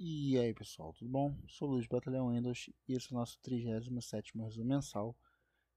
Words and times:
E 0.00 0.38
aí 0.38 0.54
pessoal, 0.54 0.92
tudo 0.92 1.10
bom? 1.10 1.36
Sou 1.48 1.68
Luiz 1.68 1.88
Batalhão 1.88 2.30
Windows 2.30 2.70
e 2.86 2.94
esse 2.94 3.12
é 3.12 3.16
o 3.16 3.18
nosso 3.18 3.36
37 3.40 4.32
resumo 4.38 4.64
mensal. 4.64 5.18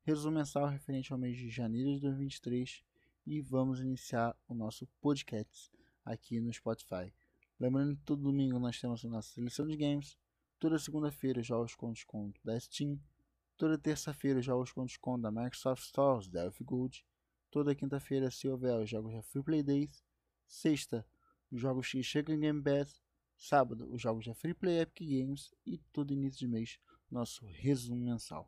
Resumo 0.03 0.37
mensal 0.37 0.67
referente 0.67 1.11
ao 1.11 1.17
mês 1.17 1.35
de 1.35 1.49
janeiro 1.49 1.91
de 1.95 2.01
2023 2.01 2.83
e 3.25 3.41
vamos 3.41 3.79
iniciar 3.79 4.37
o 4.47 4.53
nosso 4.53 4.85
podcast 5.01 5.71
aqui 6.05 6.39
no 6.39 6.53
Spotify. 6.53 7.11
Lembrando 7.59 7.95
que 7.95 8.03
todo 8.03 8.21
domingo 8.21 8.59
nós 8.59 8.79
temos 8.79 9.03
a 9.03 9.09
nossa 9.09 9.33
seleção 9.33 9.65
de 9.65 9.75
games, 9.75 10.15
toda 10.59 10.77
segunda-feira 10.77 11.41
jogos 11.41 11.73
com 11.73 11.91
desconto 11.91 12.39
da 12.43 12.59
Steam, 12.59 12.99
toda 13.57 13.75
terça-feira 13.75 14.39
jogos 14.39 14.71
com 14.71 14.85
desconto 14.85 15.23
da 15.23 15.31
Microsoft 15.31 15.81
Stores, 15.85 16.27
da 16.27 16.47
Gold, 16.61 17.03
toda 17.49 17.73
quinta-feira 17.73 18.29
se 18.29 18.47
houver 18.47 18.75
os 18.75 18.87
jogos 18.87 19.13
da 19.13 19.23
Free 19.23 19.41
Play 19.41 19.63
Days, 19.63 20.03
sexta 20.47 21.03
os 21.51 21.59
jogos 21.59 21.89
que 21.89 22.03
chegam 22.03 22.35
em 22.35 22.39
Game 22.39 22.61
Pass 22.61 23.01
Sábado, 23.41 23.91
os 23.91 23.99
jogos 23.99 24.27
da 24.27 24.35
Free 24.35 24.53
Play 24.53 24.81
Epic 24.81 24.99
Games 24.99 25.51
e 25.65 25.79
todo 25.91 26.13
início 26.13 26.41
de 26.41 26.47
mês, 26.47 26.79
nosso 27.09 27.43
resumo 27.47 27.99
mensal. 27.99 28.47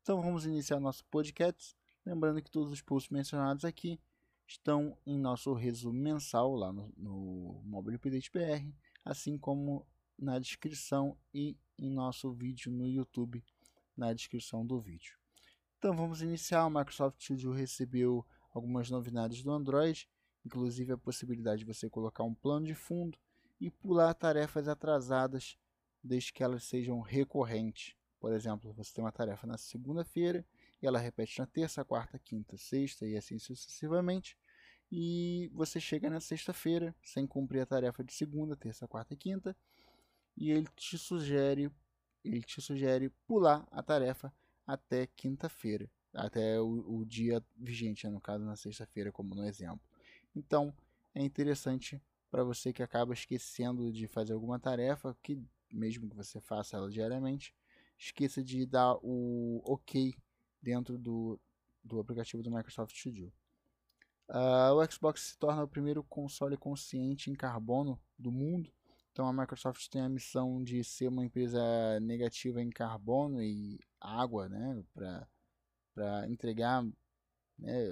Então 0.00 0.22
vamos 0.22 0.46
iniciar 0.46 0.80
nosso 0.80 1.04
podcast. 1.10 1.76
Lembrando 2.04 2.40
que 2.40 2.50
todos 2.50 2.72
os 2.72 2.80
posts 2.80 3.10
mencionados 3.10 3.62
aqui 3.62 4.00
estão 4.46 4.96
em 5.04 5.18
nosso 5.18 5.52
resumo 5.52 6.00
mensal 6.00 6.54
lá 6.54 6.72
no, 6.72 6.90
no 6.96 7.60
Mobile 7.62 7.96
Update 7.96 8.30
BR, 8.32 8.74
assim 9.04 9.36
como 9.36 9.86
na 10.18 10.38
descrição 10.38 11.14
e 11.34 11.54
em 11.78 11.90
nosso 11.90 12.32
vídeo 12.32 12.72
no 12.72 12.88
YouTube, 12.88 13.44
na 13.94 14.14
descrição 14.14 14.64
do 14.64 14.80
vídeo. 14.80 15.14
Então 15.76 15.94
vamos 15.94 16.22
iniciar. 16.22 16.64
O 16.64 16.70
Microsoft 16.70 17.20
Studio 17.22 17.52
recebeu 17.52 18.24
algumas 18.54 18.88
novidades 18.88 19.42
do 19.42 19.50
Android, 19.50 20.08
inclusive 20.42 20.90
a 20.90 20.96
possibilidade 20.96 21.66
de 21.66 21.66
você 21.66 21.90
colocar 21.90 22.24
um 22.24 22.34
plano 22.34 22.64
de 22.64 22.74
fundo 22.74 23.18
e 23.62 23.70
pular 23.70 24.12
tarefas 24.12 24.66
atrasadas 24.66 25.56
desde 26.02 26.32
que 26.32 26.42
elas 26.42 26.64
sejam 26.64 27.00
recorrentes. 27.00 27.94
Por 28.18 28.32
exemplo, 28.32 28.72
você 28.72 28.92
tem 28.92 29.04
uma 29.04 29.12
tarefa 29.12 29.46
na 29.46 29.56
segunda-feira 29.56 30.44
e 30.82 30.86
ela 30.86 30.98
repete 30.98 31.38
na 31.38 31.46
terça, 31.46 31.84
quarta, 31.84 32.18
quinta, 32.18 32.56
sexta 32.56 33.06
e 33.06 33.16
assim 33.16 33.38
sucessivamente. 33.38 34.36
E 34.90 35.48
você 35.54 35.78
chega 35.78 36.10
na 36.10 36.18
sexta-feira 36.18 36.92
sem 37.04 37.24
cumprir 37.24 37.60
a 37.60 37.66
tarefa 37.66 38.02
de 38.02 38.12
segunda, 38.12 38.56
terça, 38.56 38.88
quarta 38.88 39.14
e 39.14 39.16
quinta 39.16 39.56
e 40.36 40.50
ele 40.50 40.66
te 40.74 40.98
sugere 40.98 41.70
ele 42.24 42.42
te 42.42 42.60
sugere 42.60 43.10
pular 43.28 43.66
a 43.70 43.82
tarefa 43.82 44.32
até 44.66 45.06
quinta-feira, 45.06 45.88
até 46.14 46.60
o, 46.60 46.98
o, 46.98 47.04
dia 47.04 47.44
vigente, 47.56 48.06
no 48.08 48.20
caso 48.20 48.44
na 48.44 48.54
sexta-feira, 48.54 49.10
como 49.10 49.34
no 49.34 49.44
exemplo. 49.44 49.80
Então 50.34 50.72
é 51.14 51.22
interessante 51.22 52.00
para 52.32 52.42
você 52.42 52.72
que 52.72 52.82
acaba 52.82 53.12
esquecendo 53.12 53.92
de 53.92 54.08
fazer 54.08 54.32
alguma 54.32 54.58
tarefa, 54.58 55.14
que 55.22 55.38
mesmo 55.70 56.08
que 56.08 56.16
você 56.16 56.40
faça 56.40 56.78
ela 56.78 56.90
diariamente, 56.90 57.54
esqueça 57.98 58.42
de 58.42 58.64
dar 58.64 58.96
o 59.02 59.60
OK 59.66 60.14
dentro 60.60 60.96
do, 60.96 61.38
do 61.84 62.00
aplicativo 62.00 62.42
do 62.42 62.50
Microsoft 62.50 62.96
Studio. 62.96 63.30
Uh, 64.30 64.72
o 64.74 64.90
Xbox 64.90 65.20
se 65.20 65.38
torna 65.38 65.62
o 65.62 65.68
primeiro 65.68 66.02
console 66.04 66.56
consciente 66.56 67.30
em 67.30 67.34
carbono 67.34 68.00
do 68.18 68.32
mundo. 68.32 68.72
Então 69.12 69.28
a 69.28 69.32
Microsoft 69.32 69.86
tem 69.90 70.00
a 70.00 70.08
missão 70.08 70.64
de 70.64 70.82
ser 70.82 71.08
uma 71.08 71.26
empresa 71.26 71.60
negativa 72.00 72.62
em 72.62 72.70
carbono 72.70 73.42
e 73.42 73.78
água, 74.00 74.48
né, 74.48 74.82
para 74.94 76.26
entregar 76.30 76.82
né, 77.58 77.88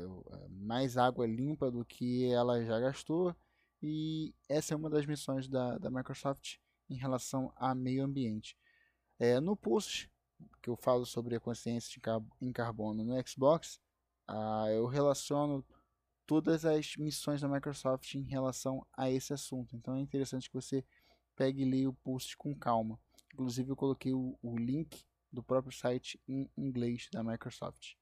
mais 0.49 0.97
água 0.97 1.27
limpa 1.27 1.71
do 1.71 1.85
que 1.85 2.25
ela 2.33 2.65
já 2.65 2.81
gastou 2.81 3.37
e 3.83 4.35
essa 4.49 4.75
é 4.75 4.77
uma 4.77 4.91
das 4.91 5.07
missões 5.07 5.49
da, 5.49 5.79
da 5.79 5.91
Microsoft 5.91 6.57
em 6.89 6.97
relação 6.97 7.53
a 7.57 7.75
meio 7.75 8.05
ambiente. 8.05 8.57
É, 9.19 9.41
no 9.41 9.57
post 9.57 10.11
que 10.63 10.71
eu 10.71 10.77
falo 10.77 11.05
sobre 11.05 11.37
a 11.37 11.41
consciência 11.41 12.01
em 12.41 12.53
carbono 12.53 13.05
no 13.05 13.29
Xbox, 13.29 13.81
ah, 14.27 14.67
eu 14.71 14.87
relaciono 14.87 15.65
todas 16.27 16.65
as 16.65 16.97
missões 16.97 17.41
da 17.41 17.49
Microsoft 17.49 18.15
em 18.15 18.23
relação 18.23 18.87
a 18.97 19.11
esse 19.11 19.33
assunto. 19.33 19.75
Então 19.77 19.97
é 19.97 20.01
interessante 20.01 20.49
que 20.49 20.55
você 20.55 20.85
pegue 21.35 21.63
e 21.63 21.65
leia 21.65 21.91
o 21.91 21.95
post 21.95 22.37
com 22.37 22.55
calma. 22.55 22.99
Inclusive 23.33 23.71
eu 23.71 23.77
coloquei 23.77 24.13
o, 24.13 24.39
o 24.43 24.57
link 24.57 25.05
do 25.33 25.43
próprio 25.43 25.73
site 25.73 26.21
em 26.29 26.51
inglês 26.57 27.09
da 27.13 27.23
Microsoft. 27.23 27.95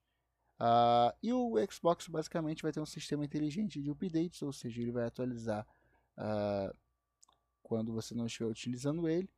Uh, 0.59 1.15
e 1.23 1.31
o 1.31 1.55
Xbox 1.71 2.07
basicamente 2.07 2.61
vai 2.61 2.71
ter 2.71 2.81
um 2.81 2.85
sistema 2.85 3.23
inteligente 3.23 3.81
de 3.81 3.89
updates, 3.89 4.41
ou 4.41 4.51
seja, 4.51 4.81
ele 4.81 4.91
vai 4.91 5.05
atualizar 5.05 5.65
uh, 6.19 6.75
quando 7.63 7.93
você 7.93 8.13
não 8.13 8.27
estiver 8.27 8.45
utilizando 8.45 9.07
ele 9.07 9.29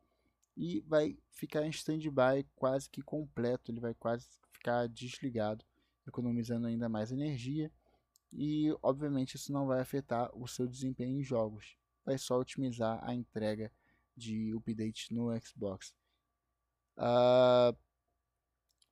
e 0.58 0.82
vai 0.82 1.18
ficar 1.30 1.66
em 1.66 1.70
standby 1.70 2.46
quase 2.56 2.90
que 2.90 3.02
completo, 3.02 3.72
ele 3.72 3.80
vai 3.80 3.94
quase 3.94 4.28
ficar 4.52 4.88
desligado, 4.88 5.64
economizando 6.06 6.68
ainda 6.68 6.90
mais 6.90 7.12
energia 7.12 7.72
e 8.34 8.76
obviamente 8.82 9.36
isso 9.36 9.54
não 9.54 9.66
vai 9.66 9.80
afetar 9.80 10.30
o 10.36 10.48
seu 10.48 10.68
desempenho 10.68 11.20
em 11.20 11.24
jogos, 11.24 11.78
vai 12.06 12.18
só 12.18 12.40
otimizar 12.40 13.00
a 13.08 13.14
entrega 13.14 13.72
de 14.16 14.54
update 14.54 15.14
no 15.14 15.30
Xbox. 15.40 15.94
Uh, 16.98 17.76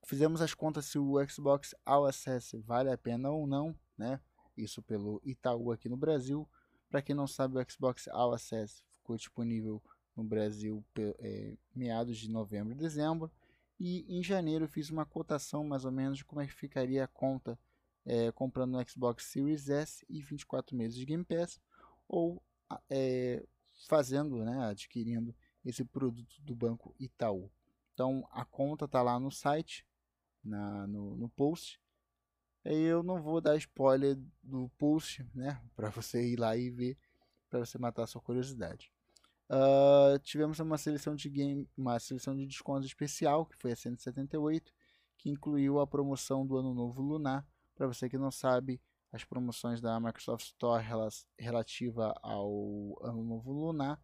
Fizemos 0.04 0.40
as 0.40 0.54
contas 0.54 0.86
se 0.86 0.98
o 0.98 1.16
Xbox 1.28 1.74
All 1.84 2.06
Access 2.06 2.56
vale 2.56 2.90
a 2.90 2.98
pena 2.98 3.30
ou 3.30 3.46
não, 3.46 3.78
né? 3.96 4.20
Isso 4.56 4.82
pelo 4.82 5.20
Itaú 5.24 5.70
aqui 5.70 5.88
no 5.88 5.96
Brasil. 5.96 6.48
Para 6.90 7.00
quem 7.00 7.14
não 7.14 7.26
sabe, 7.26 7.56
o 7.56 7.70
Xbox 7.70 8.08
All 8.08 8.34
Access 8.34 8.82
ficou 8.96 9.16
disponível 9.16 9.80
no 10.16 10.24
Brasil 10.24 10.84
é, 11.20 11.56
meados 11.74 12.18
de 12.18 12.28
novembro 12.28 12.72
e 12.72 12.76
dezembro. 12.76 13.30
E 13.78 14.04
em 14.08 14.22
janeiro 14.22 14.68
fiz 14.68 14.90
uma 14.90 15.06
cotação 15.06 15.64
mais 15.64 15.84
ou 15.84 15.92
menos 15.92 16.18
de 16.18 16.24
como 16.24 16.40
é 16.40 16.46
que 16.46 16.52
ficaria 16.52 17.04
a 17.04 17.08
conta 17.08 17.58
é, 18.04 18.32
comprando 18.32 18.72
no 18.72 18.88
Xbox 18.88 19.24
Series 19.26 19.70
S 19.70 20.04
e 20.08 20.20
24 20.20 20.76
meses 20.76 20.98
de 20.98 21.06
Game 21.06 21.24
Pass 21.24 21.60
ou 22.08 22.42
é, 22.90 23.46
fazendo, 23.88 24.44
né, 24.44 24.66
adquirindo 24.66 25.34
esse 25.64 25.84
produto 25.84 26.42
do 26.42 26.54
banco 26.54 26.94
Itaú. 26.98 27.50
Então 27.94 28.28
a 28.32 28.44
conta 28.44 28.86
está 28.86 29.00
lá 29.00 29.18
no 29.20 29.30
site, 29.30 29.86
na, 30.42 30.86
no, 30.86 31.16
no 31.16 31.28
post. 31.28 31.80
Eu 32.64 33.02
não 33.02 33.22
vou 33.22 33.40
dar 33.40 33.56
spoiler 33.56 34.18
do 34.42 34.68
post, 34.76 35.26
né? 35.34 35.60
Para 35.74 35.88
você 35.88 36.32
ir 36.32 36.38
lá 36.38 36.56
e 36.56 36.70
ver, 36.70 36.98
para 37.48 37.60
você 37.60 37.78
matar 37.78 38.06
sua 38.06 38.20
curiosidade. 38.20 38.92
Uh, 39.48 40.18
tivemos 40.20 40.60
uma 40.60 40.78
seleção 40.78 41.14
de 41.14 41.28
game, 41.28 41.68
uma 41.76 41.98
seleção 41.98 42.36
de 42.36 42.46
descontos 42.46 42.86
especial, 42.86 43.46
que 43.46 43.56
foi 43.56 43.72
a 43.72 43.76
178, 43.76 44.72
que 45.18 45.30
incluiu 45.30 45.80
a 45.80 45.86
promoção 45.86 46.46
do 46.46 46.56
Ano 46.56 46.72
Novo 46.74 47.02
Lunar. 47.02 47.46
Para 47.74 47.86
você 47.86 48.08
que 48.08 48.18
não 48.18 48.30
sabe, 48.30 48.80
as 49.12 49.24
promoções 49.24 49.80
da 49.80 49.98
Microsoft 49.98 50.46
Store 50.46 50.84
relativa 51.38 52.14
ao 52.22 52.96
Ano 53.02 53.24
Novo 53.24 53.52
Lunar 53.52 54.00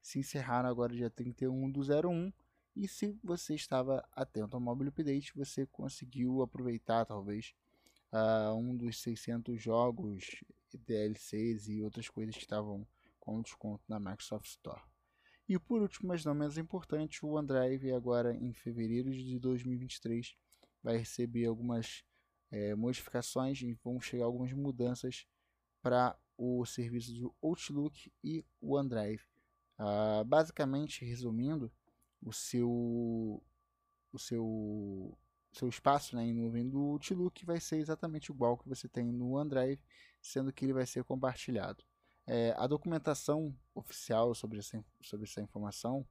se 0.00 0.18
encerraram 0.18 0.68
agora 0.68 0.94
dia 0.94 1.10
31 1.10 1.70
do 1.72 1.80
01 1.80 2.30
e 2.76 2.86
se 2.86 3.18
você 3.24 3.54
estava 3.54 4.06
atento 4.12 4.54
ao 4.54 4.60
Mobile 4.60 4.90
Update, 4.90 5.32
você 5.34 5.66
conseguiu 5.66 6.42
aproveitar 6.42 7.06
talvez 7.06 7.54
uh, 8.14 8.54
um 8.54 8.76
dos 8.76 9.00
600 9.02 9.60
jogos, 9.60 10.44
DLCs 10.86 11.68
e 11.68 11.82
outras 11.82 12.08
coisas 12.08 12.34
que 12.34 12.42
estavam 12.42 12.86
com 13.18 13.42
desconto 13.42 13.82
na 13.88 13.98
Microsoft 13.98 14.46
Store. 14.46 14.80
E 15.48 15.58
por 15.58 15.82
último, 15.82 16.08
mas 16.08 16.24
não 16.24 16.34
menos 16.34 16.56
importante, 16.56 17.24
o 17.24 17.30
OneDrive 17.30 17.92
agora 17.92 18.34
em 18.34 18.52
fevereiro 18.54 19.10
de 19.10 19.38
2023 19.38 20.34
vai 20.82 20.96
receber 20.96 21.46
algumas 21.46 22.02
é, 22.50 22.74
modificações 22.74 23.60
e 23.60 23.74
vão 23.74 24.00
chegar 24.00 24.24
algumas 24.24 24.52
mudanças 24.52 25.26
para 25.82 26.16
o 26.36 26.64
serviço 26.64 27.12
do 27.12 27.34
Outlook 27.42 28.10
e 28.22 28.44
o 28.60 28.74
OneDrive. 28.76 29.22
Uh, 29.78 30.24
basicamente, 30.24 31.04
resumindo, 31.04 31.70
o 32.22 32.32
seu 32.32 33.42
o 34.12 34.18
seu 34.18 35.18
seu 35.54 35.68
espaço 35.68 36.16
né, 36.16 36.24
em 36.24 36.34
nuvem 36.34 36.68
do 36.68 36.80
Outlook 36.80 37.44
vai 37.46 37.60
ser 37.60 37.76
exatamente 37.76 38.32
igual 38.32 38.58
que 38.58 38.68
você 38.68 38.88
tem 38.88 39.12
no 39.12 39.32
OneDrive, 39.32 39.80
sendo 40.20 40.52
que 40.52 40.64
ele 40.64 40.72
vai 40.72 40.84
ser 40.84 41.04
compartilhado. 41.04 41.84
É, 42.26 42.52
a 42.56 42.66
documentação 42.66 43.56
oficial 43.74 44.34
sobre 44.34 44.58
essa, 44.58 44.84
sobre 45.00 45.26
essa 45.26 45.40
informação 45.40 46.06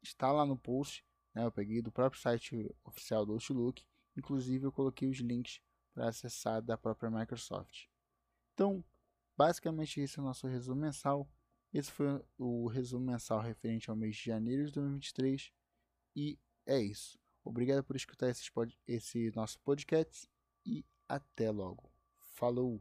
está 0.00 0.30
lá 0.30 0.46
no 0.46 0.56
post. 0.56 1.04
Né, 1.34 1.44
eu 1.44 1.50
peguei 1.50 1.82
do 1.82 1.90
próprio 1.90 2.20
site 2.20 2.72
oficial 2.84 3.26
do 3.26 3.32
Outlook. 3.32 3.84
Inclusive, 4.16 4.64
eu 4.64 4.72
coloquei 4.72 5.10
os 5.10 5.18
links 5.18 5.60
para 5.92 6.08
acessar 6.08 6.62
da 6.62 6.78
própria 6.78 7.10
Microsoft. 7.10 7.86
Então, 8.54 8.84
basicamente, 9.36 10.00
esse 10.00 10.18
é 10.18 10.22
o 10.22 10.24
nosso 10.24 10.46
resumo 10.46 10.80
mensal. 10.80 11.28
Esse 11.72 11.90
foi 11.90 12.22
o 12.38 12.68
resumo 12.68 13.04
mensal 13.04 13.40
referente 13.40 13.90
ao 13.90 13.96
mês 13.96 14.14
de 14.16 14.24
janeiro 14.24 14.64
de 14.66 14.72
2023 14.72 15.52
e 16.14 16.38
é 16.64 16.78
isso. 16.78 17.18
Obrigado 17.46 17.84
por 17.84 17.94
escutar 17.94 18.28
esse, 18.28 18.50
esse 18.88 19.32
nosso 19.36 19.60
podcast 19.60 20.28
e 20.66 20.84
até 21.08 21.48
logo. 21.48 21.88
Falou! 22.34 22.80